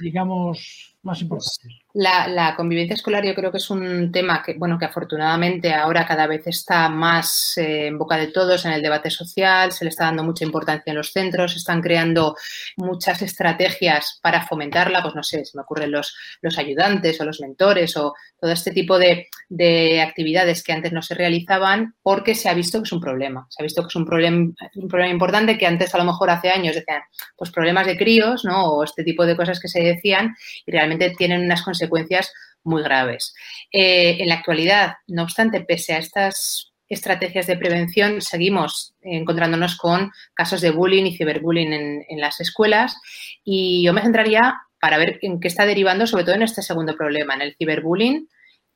[0.00, 1.83] digamos, más importantes?
[1.96, 6.26] La, convivencia escolar yo creo que es un tema que, bueno, que afortunadamente ahora cada
[6.26, 10.06] vez está más eh, en boca de todos en el debate social, se le está
[10.06, 12.34] dando mucha importancia en los centros, se están creando
[12.76, 17.40] muchas estrategias para fomentarla, pues no sé, se me ocurren los, los ayudantes o los
[17.40, 22.48] mentores o todo este tipo de, de, actividades que antes no se realizaban porque se
[22.48, 25.12] ha visto que es un problema, se ha visto que es un problema, un problema
[25.12, 27.02] importante que antes a lo mejor hace años decían,
[27.36, 28.64] pues problemas de críos, ¿no?
[28.64, 30.34] O este tipo de cosas que se decían
[30.66, 32.32] y realmente tienen unas consecuencias consecuencias
[32.64, 33.34] muy graves.
[33.72, 40.10] Eh, en la actualidad, no obstante, pese a estas estrategias de prevención, seguimos encontrándonos con
[40.34, 42.96] casos de bullying y ciberbullying en, las escuelas
[43.42, 46.94] y yo me centraría para ver en qué está derivando, sobre todo en este segundo
[46.96, 48.28] problema, en el ciberbullying.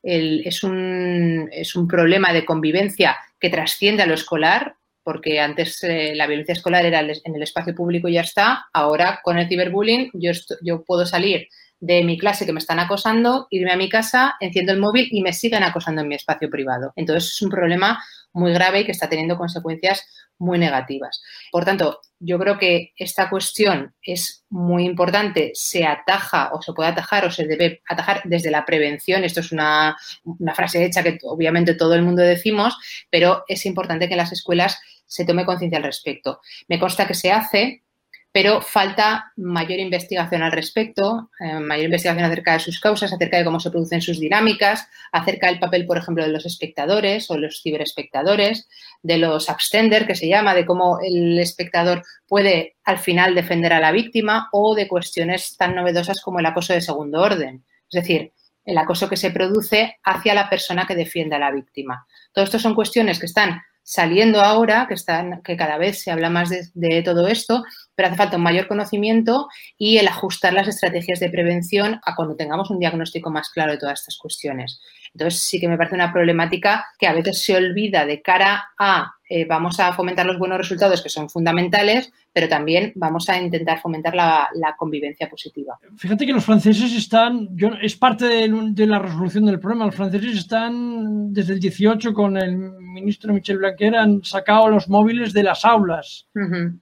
[0.02, 6.14] es, un, es, un, problema de convivencia que trasciende a lo escolar, porque antes eh,
[6.14, 8.66] la violencia escolar era en el espacio público y ya está.
[8.72, 11.48] Ahora, con el ciberbullying, yo, yo puedo salir
[11.80, 15.22] de mi clase que me están acosando, irme a mi casa, enciendo el móvil y
[15.22, 16.92] me siguen acosando en mi espacio privado.
[16.96, 20.04] Entonces es un problema muy grave y que está teniendo consecuencias
[20.38, 21.20] muy negativas.
[21.50, 26.90] Por tanto, yo creo que esta cuestión es muy importante, se ataja o se puede
[26.90, 29.24] atajar o se debe atajar desde la prevención.
[29.24, 32.76] Esto es una, una frase hecha que obviamente todo el mundo decimos,
[33.10, 36.40] pero es importante que en las escuelas se tome conciencia al respecto.
[36.68, 37.82] Me consta que se hace,
[38.30, 43.44] pero falta mayor investigación al respecto, eh, mayor investigación acerca de sus causas, acerca de
[43.44, 47.62] cómo se producen sus dinámicas, acerca del papel, por ejemplo, de los espectadores o los
[47.62, 48.68] ciberespectadores,
[49.02, 53.80] de los abstender, que se llama, de cómo el espectador puede al final defender a
[53.80, 57.64] la víctima o de cuestiones tan novedosas como el acoso de segundo orden.
[57.90, 58.32] Es decir,
[58.68, 62.06] el acoso que se produce hacia la persona que defiende a la víctima.
[62.32, 66.28] Todo esto son cuestiones que están saliendo ahora, que, están, que cada vez se habla
[66.28, 67.64] más de, todo esto,
[67.98, 72.36] pero hace falta un mayor conocimiento y el ajustar las estrategias de prevención a cuando
[72.36, 74.80] tengamos un diagnóstico más claro de todas estas cuestiones.
[75.12, 79.16] Entonces sí que me parece una problemática que a veces se olvida de cara a
[79.28, 83.80] eh, vamos a fomentar los buenos resultados que son fundamentales, pero también vamos a intentar
[83.80, 85.78] fomentar la, convivencia positiva.
[85.96, 90.36] Fíjate que los franceses están, yo, es parte de, la resolución del problema, los franceses
[90.36, 95.64] están desde el 18 con el ministro Michel Blanquer han sacado los móviles de las
[95.64, 96.26] aulas.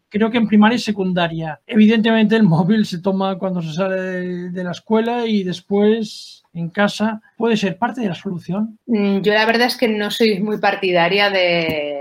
[0.08, 1.60] Creo que en primaria y secundaria.
[1.66, 7.20] Evidentemente el móvil se toma cuando se sale de la escuela y después en casa
[7.36, 8.78] puede ser parte de la solución?
[8.86, 11.95] Mm, yo la verdad es que no soy muy partidaria de,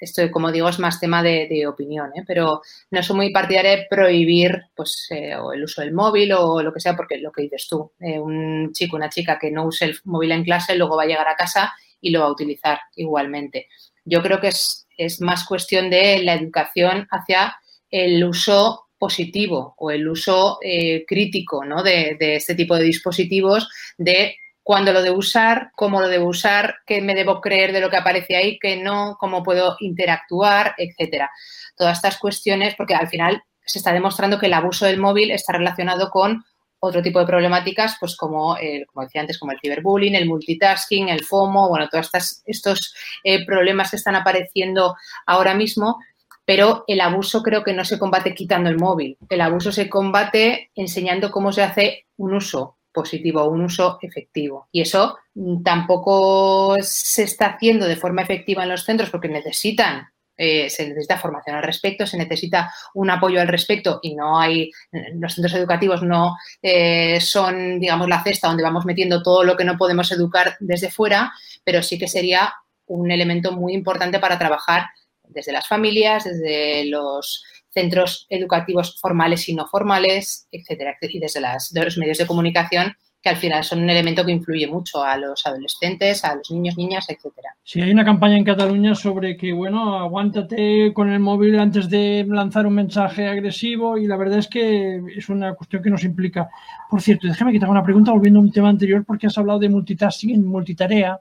[0.00, 2.24] esto, como digo, es más tema de, opinión, ¿eh?
[2.26, 6.72] pero no soy muy partidaria de prohibir pues, eh, el uso del móvil o lo
[6.72, 9.86] que sea, porque lo que dices tú, eh, un chico, una chica que no use
[9.86, 12.78] el móvil en clase, luego va a llegar a casa y lo va a utilizar
[12.96, 13.68] igualmente.
[14.04, 17.56] Yo creo que es, es más cuestión de la educación hacia
[17.90, 20.58] el uso positivo o el uso
[21.06, 21.82] crítico ¿no?
[21.82, 24.36] de, de este tipo de dispositivos, de
[24.68, 27.96] cuándo lo debo usar, cómo lo debo usar, qué me debo creer de lo que
[27.96, 31.30] aparece ahí, qué no, cómo puedo interactuar, etcétera.
[31.74, 35.54] Todas estas cuestiones, porque al final se está demostrando que el abuso del móvil está
[35.54, 36.44] relacionado con
[36.80, 38.58] otro tipo de problemáticas, pues como,
[38.92, 42.10] como decía antes, como el ciberbullying, el multitasking, el FOMO, bueno, todos
[42.44, 45.98] estos eh, problemas que están apareciendo ahora mismo
[46.44, 49.18] pero el abuso creo que no se combate quitando el móvil.
[49.28, 54.68] El abuso se combate enseñando cómo se hace un uso positivo, un uso efectivo.
[54.72, 55.18] Y eso
[55.64, 60.08] tampoco se está haciendo de forma efectiva en los centros porque necesitan
[60.40, 64.70] eh, se necesita formación al respecto, se necesita un apoyo al respecto y no hay,
[65.14, 69.64] los centros educativos no eh, son, digamos, la cesta donde vamos metiendo todo lo que
[69.64, 71.32] no podemos educar desde fuera,
[71.64, 72.54] pero sí que sería
[72.86, 74.86] un elemento muy importante para trabajar
[75.24, 77.44] desde las familias, desde los
[77.78, 83.36] centros educativos formales y no formales, etcétera, y desde los medios de comunicación que al
[83.36, 87.50] final son un elemento que influye mucho a los adolescentes, a los niños, niñas, etcétera.
[87.64, 92.24] Sí, hay una campaña en Cataluña sobre que, bueno, aguántate con el móvil antes de
[92.28, 96.48] lanzar un mensaje agresivo y la verdad es que es una cuestión que nos implica.
[96.88, 99.36] Por cierto, déjame que te haga una pregunta volviendo a un tema anterior porque has
[99.36, 101.20] hablado de multitasking, multitarea.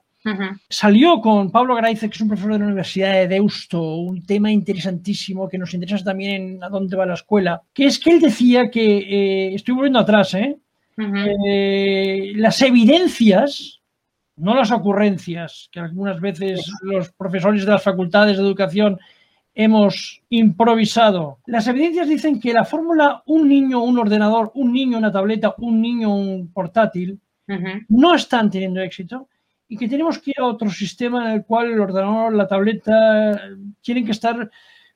[0.69, 4.51] Salió con Pablo Graice, que es un profesor de la Universidad de Deusto, un tema
[4.51, 8.19] interesantísimo que nos interesa también en a dónde va la escuela, que es que él
[8.19, 10.58] decía que, eh, estoy volviendo atrás, ¿eh?
[10.97, 13.82] Eh, las evidencias,
[14.36, 18.99] no las ocurrencias, que algunas veces los profesores de las facultades de educación
[19.53, 21.39] hemos improvisado.
[21.45, 25.82] Las evidencias dicen que la fórmula un niño, un ordenador, un niño, una tableta, un
[25.82, 27.19] niño, un portátil,
[27.88, 29.30] no están teniendo éxito
[29.67, 33.41] y que tenemos que ir a otro sistema en el cual el ordenador, la tableta,
[33.82, 34.49] tienen que estar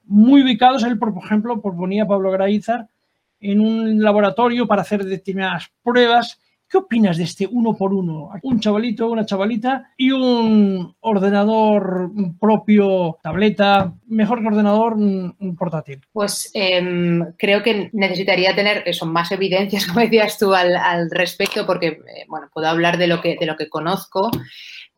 [0.06, 0.84] muy ubicados.
[0.84, 2.88] Él, por ejemplo, proponía Pablo Graizar
[3.40, 6.40] en un laboratorio para hacer determinadas pruebas.
[6.72, 8.30] ¿Qué opinas de este uno por uno?
[8.44, 16.00] Un chavalito, una chavalita y un ordenador propio, tableta, mejor que ordenador un portátil.
[16.14, 21.88] Pues em, creo que necesitaría tener eso, más evidencias, como decías tú, al, respecto, porque
[21.88, 24.32] eh, bueno, puedo hablar de lo que, de lo que conozco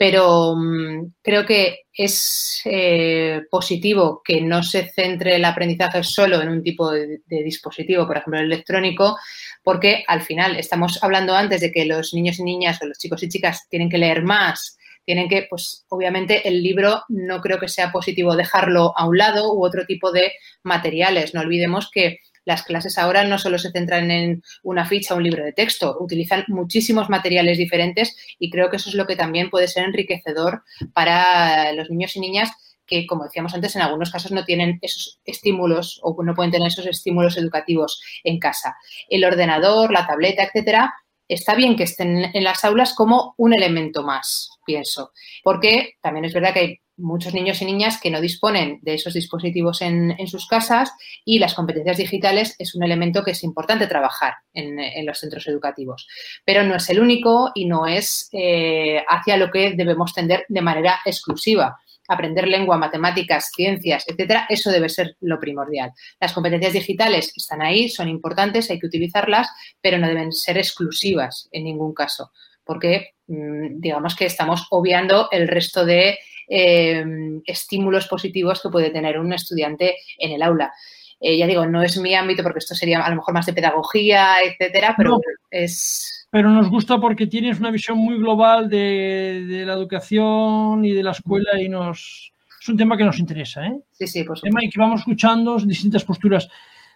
[0.04, 6.50] pero mm, creo que es eh, positivo que no se centre el aprendizaje solo en
[6.50, 9.18] un tipo de, dispositivo, por ejemplo, el electrónico,
[9.64, 13.24] porque al final estamos hablando antes de que los niños y niñas o los chicos
[13.24, 17.70] y chicas tienen que leer más, tienen que, pues obviamente el libro no creo que
[17.70, 21.34] sea positivo dejarlo a un lado u otro tipo de materiales.
[21.34, 25.44] No olvidemos que las clases ahora no solo se centran en una ficha, un libro
[25.44, 29.68] de texto, utilizan muchísimos materiales diferentes y creo que eso es lo que también puede
[29.68, 32.52] ser enriquecedor para los niños y niñas
[32.86, 36.68] que, como decíamos antes, en algunos casos no tienen esos estímulos o no pueden tener
[36.68, 38.76] esos estímulos educativos en casa.
[39.10, 40.94] El ordenador, la tableta, etcétera,
[41.34, 45.12] está bien que estén en las aulas como un elemento más, pienso,
[45.44, 49.14] porque también es verdad que hay muchos niños y niñas que no disponen de esos
[49.14, 50.92] dispositivos en, sus casas
[51.26, 56.08] y las competencias digitales es un elemento que es importante trabajar en, los centros educativos.
[56.46, 60.62] Pero no es el único y no es eh, hacia lo que debemos tender de
[60.62, 61.80] manera exclusiva.
[62.08, 65.92] Aprender lengua, matemáticas, ciencias, etcétera, eso debe ser lo primordial.
[66.20, 69.50] Las competencias digitales están ahí, son importantes, hay que utilizarlas,
[69.82, 72.32] pero no deben ser exclusivas en ningún caso,
[72.64, 79.18] porque mm, digamos que estamos obviando el resto de Em, estímulos positivos que puede tener
[79.20, 80.74] un estudiante en el aula.
[81.20, 83.54] Eh, ya digo, no es mi ámbito porque esto sería a lo mejor más de
[83.54, 86.23] pedagogía, etcétera, pero es.
[86.34, 91.12] Pero nos gusta porque tienes una visión muy global de, la educación y de la
[91.12, 92.34] escuela y nos.
[92.60, 93.80] Es un tema que nos interesa, ¿eh?
[93.92, 96.50] Sí, sí, por tema y que vamos escuchando distintas posturas.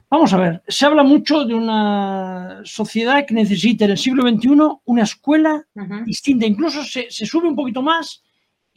[0.10, 4.58] Vamos a ver, se habla mucho de una sociedad que necesita en el siglo XXI
[4.86, 5.67] una escuela
[6.04, 8.23] distinta, incluso se, se, sube un poquito más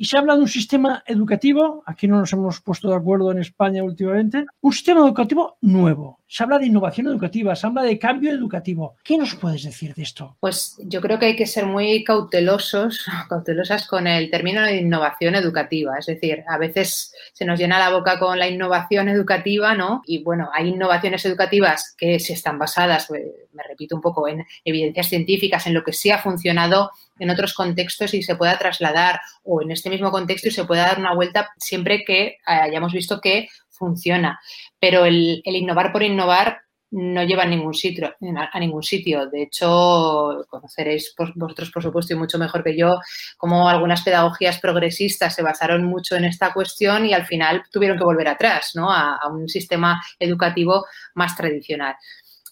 [0.01, 3.39] y se habla de un sistema educativo, aquí no nos hemos puesto de acuerdo en
[3.39, 6.21] España últimamente, un sistema educativo nuevo.
[6.27, 8.97] Se habla de innovación educativa, se habla de cambio educativo.
[9.05, 10.39] ¿Qué nos puedes decir de esto?
[10.41, 15.35] Pues yo creo que hay que ser muy cautelosos, cautelosas con el término de innovación
[15.35, 15.99] educativa.
[15.99, 20.01] Es decir, a veces se nos llena la boca con la innovación educativa, ¿no?
[20.07, 24.47] Y bueno, hay innovaciones educativas que se están basadas, eh, me repito un poco, en
[24.65, 29.21] evidencias científicas, en lo que sí ha funcionado en otros contextos y se pueda trasladar
[29.45, 33.21] o en este mismo contexto y se pueda dar una vuelta siempre que hayamos visto
[33.21, 34.41] que funciona.
[34.81, 36.63] Pero el, innovar por innovar
[36.93, 38.17] no lleva a ningún sitio,
[38.53, 39.27] a ningún sitio.
[39.27, 42.99] De hecho, conoceréis vosotros, por supuesto, y mucho mejor que yo,
[43.37, 48.05] cómo algunas pedagogías progresistas se basaron mucho en esta cuestión y al final tuvieron que
[48.05, 48.91] volver atrás, ¿no?
[48.91, 51.95] A, un sistema educativo más tradicional.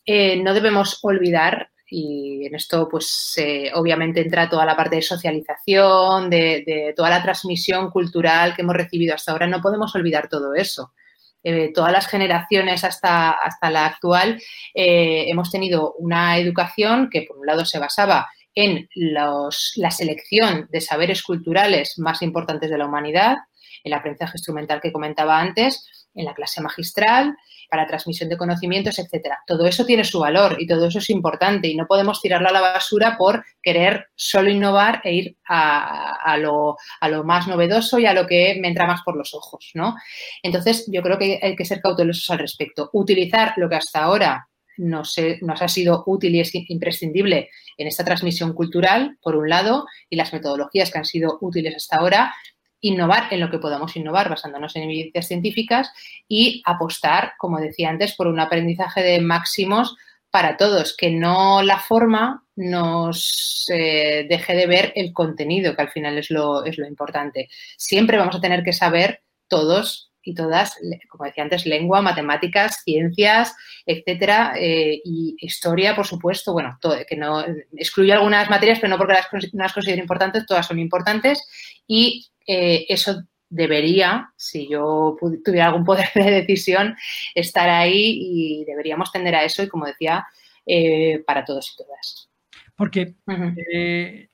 [0.06, 3.36] Eh, no debemos olvidar y en esto pues
[3.74, 9.14] obviamente entra toda la parte de socialización, de, toda la transmisión cultural que hemos recibido
[9.14, 9.46] hasta ahora.
[9.46, 10.92] No podemos olvidar todo eso.
[11.42, 14.42] Eh, todas las generaciones hasta, hasta la actual
[14.74, 20.66] eh, hemos tenido una educación que por un lado se basaba en los, la selección
[20.70, 23.36] de saberes culturales más importantes de la humanidad,
[23.84, 27.36] el aprendizaje instrumental que comentaba antes, en la clase magistral,
[27.68, 29.42] para transmisión de conocimientos, etcétera.
[29.46, 32.52] Todo eso tiene su valor y todo eso es importante y no podemos tirarlo a
[32.52, 36.76] la basura por querer solo innovar e ir a, lo,
[37.24, 39.96] más novedoso y a lo que me entra más por los ojos, ¿no?
[40.42, 42.90] Entonces, yo creo que hay que ser cautelosos al respecto.
[42.92, 48.04] Utilizar lo que hasta ahora nos, nos, ha sido útil y es imprescindible en esta
[48.04, 52.34] transmisión cultural, por un lado, y las metodologías que han sido útiles hasta ahora,
[52.80, 55.90] innovar en lo que podamos innovar basándonos en evidencias científicas
[56.28, 59.96] y apostar, como decía antes, por un aprendizaje de máximos
[60.30, 65.90] para todos, que no la forma nos eh, deje de ver el contenido, que al
[65.90, 67.48] final es lo, es lo importante.
[67.76, 73.54] Siempre vamos a tener que saber todos y todas, como decía antes, lengua, matemáticas, ciencias,
[73.86, 77.42] etcétera, eh, y historia, por supuesto, bueno, todo, que no
[77.74, 81.42] excluye algunas materias, pero no porque las, las considero importantes, todas son importantes,
[81.86, 86.94] y eh, eso debería, si yo tuviera algún poder de decisión,
[87.34, 90.26] estar ahí y deberíamos tender a eso y, como decía,
[90.66, 92.27] eh, para todos y todas.
[92.78, 94.28] Porque eh,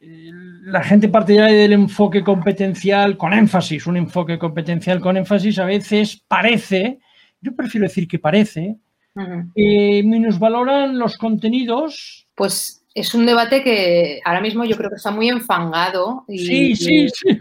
[0.64, 6.22] la gente partidaria del enfoque competencial con énfasis, un enfoque competencial con énfasis, a veces
[6.28, 7.00] parece,
[7.40, 8.76] yo prefiero decir que parece,
[9.14, 12.28] menos valoran los contenidos.
[12.34, 16.24] Pues es un debate que ahora mismo yo creo que está muy enfangado.
[16.28, 17.38] Y, sí, sí, sí.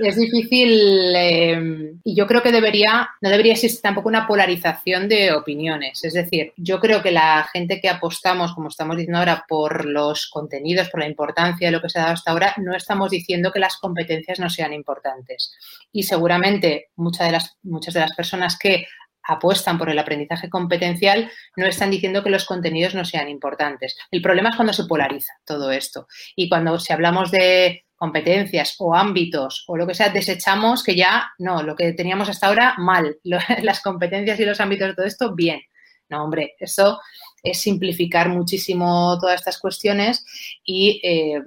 [0.00, 5.32] Es, difícil eh, y yo creo que debería, no debería existir tampoco una polarización de
[5.32, 6.02] opiniones.
[6.02, 10.26] Es decir, yo creo que la gente que apostamos, como estamos diciendo ahora, por los
[10.26, 13.52] contenidos, por la importancia de lo que se ha dado hasta ahora, no estamos diciendo
[13.52, 15.56] que las competencias no sean importantes.
[15.92, 18.86] Y seguramente muchas de las, muchas de las personas que
[19.26, 23.96] apuestan por el aprendizaje competencial no están diciendo que los contenidos no sean importantes.
[24.10, 26.06] El problema es cuando se polariza todo esto.
[26.36, 31.32] Y cuando si hablamos de competencias o ámbitos o lo que sea, desechamos que ya,
[31.38, 33.18] no, lo que teníamos hasta ahora, mal.
[33.62, 35.60] las competencias y los ámbitos de todo esto, bien.
[36.08, 37.00] No, hombre, eso
[37.42, 40.24] es simplificar muchísimo todas estas cuestiones
[40.64, 41.42] y eh,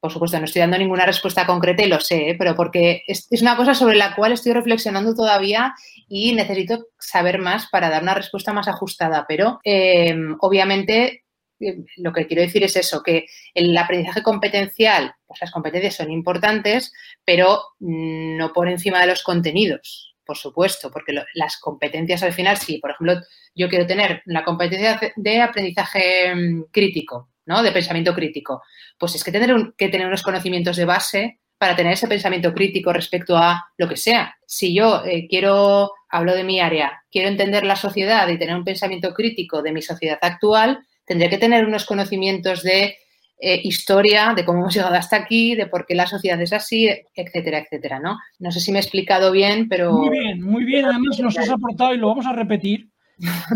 [0.00, 2.34] por supuesto, no estoy dando ninguna respuesta concreta y lo sé, ¿eh?
[2.38, 5.74] pero porque es, una cosa sobre la cual estoy reflexionando todavía
[6.08, 9.26] y necesito saber más para dar una respuesta más ajustada.
[9.28, 11.24] Pero eh, obviamente
[11.60, 16.10] eh, lo que quiero decir es eso, que el aprendizaje competencial, pues las competencias son
[16.10, 16.92] importantes,
[17.24, 22.78] pero no por encima de los contenidos, por supuesto, porque las competencias al final, si
[22.78, 23.20] por ejemplo
[23.54, 27.62] yo quiero tener la competencia de aprendizaje mm, crítico, ¿no?
[27.62, 28.62] De pensamiento crítico.
[28.98, 32.90] Pues es que tener que tener unos conocimientos de base para tener ese pensamiento crítico
[32.90, 34.34] respecto a lo que sea.
[34.46, 38.64] Si yo eh, quiero, hablo de mi área, quiero entender la sociedad y tener un
[38.64, 42.96] pensamiento crítico de mi sociedad actual, tendré que tener unos conocimientos de
[43.38, 46.88] eh, historia, de cómo hemos llegado hasta aquí, de por qué la sociedad es así,
[47.14, 48.18] etcétera, etcétera, ¿no?
[48.38, 49.92] No sé si me he explicado bien, pero...
[49.92, 50.86] Muy bien, muy bien.
[50.86, 52.88] Además nos has aportado y lo vamos a repetir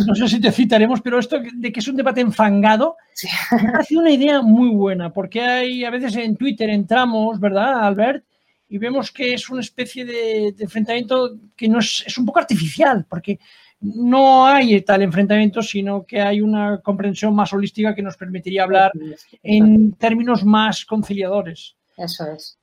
[0.07, 2.97] no sé si te citaremos, pero esto de que es un debate enfangado,
[3.51, 7.85] me ha sido una idea muy buena, porque hay a veces en Twitter entramos, ¿verdad,
[7.85, 8.25] Albert?
[8.69, 13.07] Y vemos que es una especie de, enfrentamiento que no es, es un poco artificial,
[13.09, 13.39] porque
[13.81, 18.93] no hay tal enfrentamiento, sino que hay una comprensión más holística que nos permitiría hablar
[19.43, 21.77] en términos más conciliadores.
[21.97, 22.59] Eso es.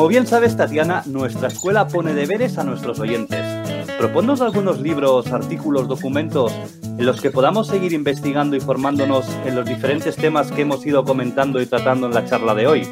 [0.00, 3.44] Como bien sabes, Tatiana, nuestra escuela pone deberes a nuestros oyentes.
[3.98, 9.66] Proponnos algunos libros, artículos, documentos en los que podamos seguir investigando y formándonos en los
[9.66, 12.88] diferentes temas que hemos ido comentando y tratando en la charla de hoy.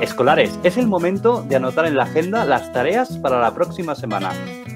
[0.00, 4.30] Escolares, es el momento de anotar en la agenda las tareas para la próxima semana.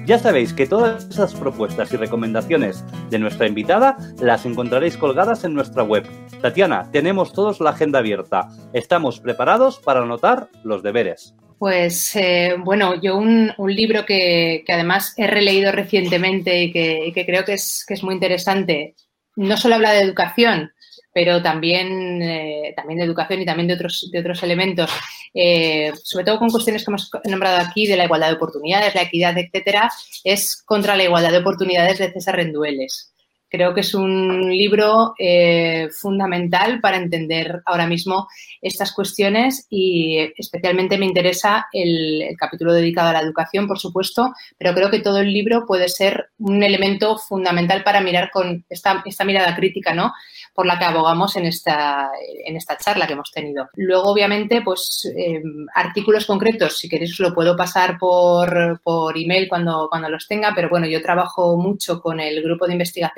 [0.05, 5.55] Ya sabéis que todas esas propuestas y recomendaciones de nuestra invitada las encontraréis colgadas en
[5.55, 6.07] nuestra web.
[6.43, 8.49] Tatiana, tenemos todos la agenda abierta.
[8.71, 11.33] Estamos preparados para anotar los deberes.
[11.61, 17.53] Pues eh, bueno, yo un, libro que, además he releído recientemente y que, creo que
[17.53, 18.95] es, que es, muy interesante,
[19.35, 20.71] no solo habla de educación,
[21.13, 24.89] pero también, eh, también de educación y también de otros, de otros elementos,
[25.35, 29.03] eh, sobre todo con cuestiones que hemos nombrado aquí de la igualdad de oportunidades, la
[29.03, 29.91] equidad, etcétera,
[30.23, 33.10] es contra la igualdad de oportunidades de César Rendueles.
[33.51, 38.29] Creo que es un libro eh, fundamental para entender ahora mismo
[38.61, 44.73] estas cuestiones y especialmente me interesa el, capítulo dedicado a la educación, por supuesto, pero
[44.73, 49.25] creo que todo el libro puede ser un elemento fundamental para mirar con esta, esta
[49.25, 50.13] mirada crítica, ¿no?
[50.53, 52.11] Por la que abogamos en esta,
[52.45, 53.69] en esta charla que hemos tenido.
[53.75, 59.47] Luego, obviamente, pues em, artículos concretos, si queréis os lo puedo pasar por, por email
[59.47, 63.11] cuando, cuando los tenga, pero bueno, yo trabajo mucho con el grupo de investigación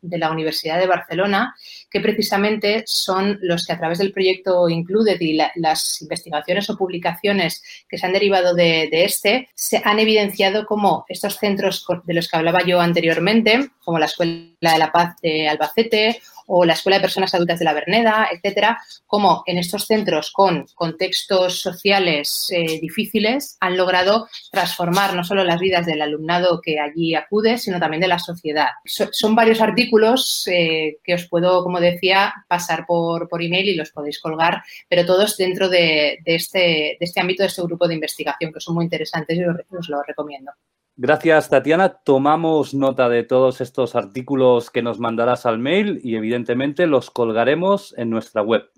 [0.00, 1.54] de la Universidad de Barcelona,
[1.90, 7.62] que precisamente son los que a través del proyecto Included y las investigaciones o publicaciones
[7.88, 12.28] que se han derivado de, de este, se han evidenciado como estos centros de los
[12.28, 16.20] que hablaba yo anteriormente, como la Escuela de la Paz de Albacete
[16.54, 20.66] o la Escuela de Personas Adultas de la Verneda, etcétera, como en estos centros con
[20.74, 27.14] contextos sociales eh, difíciles han logrado transformar no solo las vidas del alumnado que allí
[27.14, 28.68] acude, sino también de la sociedad.
[28.84, 33.90] son varios artículos eh, que os puedo, como decía, pasar por, por email y los
[33.90, 38.52] podéis colgar, pero todos dentro de, este, de este ámbito, de este grupo de investigación,
[38.52, 40.52] que son muy interesantes y os lo recomiendo.
[40.96, 41.88] Gracias, Tatiana.
[42.04, 47.94] Tomamos nota de todos estos artículos que nos mandarás al mail y evidentemente los colgaremos
[47.96, 48.68] en nuestra web.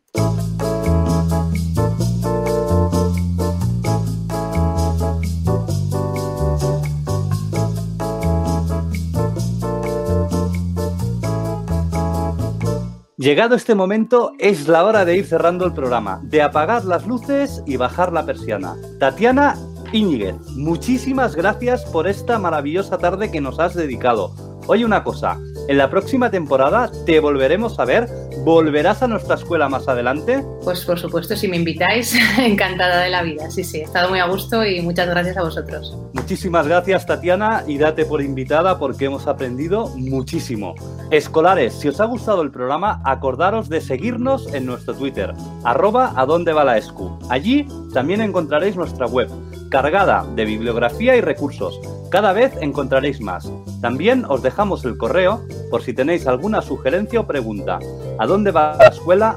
[13.17, 17.63] Llegado este momento, es la hora de ir cerrando el programa, de apagar las luces
[17.67, 18.77] y bajar la persiana.
[19.01, 19.57] Tatiana
[19.95, 24.35] Íñiguez, muchísimas gracias por esta maravillosa tarde que nos has dedicado.
[24.67, 25.39] Oye una cosa,
[25.69, 28.09] en la próxima temporada te volveremos a ver.
[28.45, 30.45] ¿Volverás a nuestra escuela más adelante?
[30.63, 33.51] Pues por supuesto, si me invitáis, encantada de la vida.
[33.51, 35.97] Sí, sí, he estado muy a gusto y muchas gracias a vosotros.
[36.13, 40.75] Muchísimas gracias, Tatiana, y date por invitada porque hemos aprendido muchísimo.
[41.11, 45.33] Escolares, si os ha gustado el programa, acordaros de seguirnos en nuestro Twitter,
[45.65, 47.19] arroba a dónde va la escu.
[47.31, 49.31] Allí también encontraréis nuestra web
[49.71, 51.81] cargada de bibliografía y recursos.
[52.15, 53.51] Cada vez encontraréis más.
[53.81, 57.81] También os dejamos el correo por si tenéis alguna sugerencia o pregunta.
[58.21, 59.37] ¿A dónde va la escuela?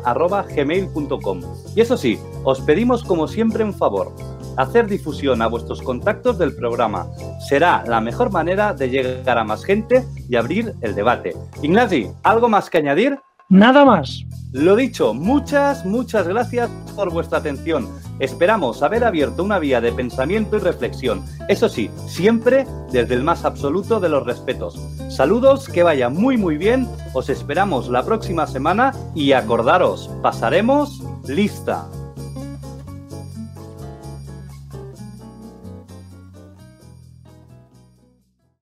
[0.55, 1.41] gmail.com.
[1.75, 4.13] Y eso sí, os pedimos como siempre un favor.
[4.57, 7.07] Hacer difusión a vuestros contactos del programa.
[7.49, 11.33] Será la mejor manera de llegar a más gente y abrir el debate.
[11.63, 13.17] Ignasi, ¿algo más que añadir?
[13.49, 14.23] Nada más.
[14.51, 17.87] Lo dicho, muchas, muchas gracias por vuestra atención.
[18.19, 23.45] Esperamos haber abierto una vía de pensamiento y reflexión, eso sí, siempre desde el más
[23.45, 24.79] absoluto de los respetos.
[25.09, 31.87] Saludos, que vaya muy muy bien, os esperamos la próxima semana y acordaros, pasaremos lista.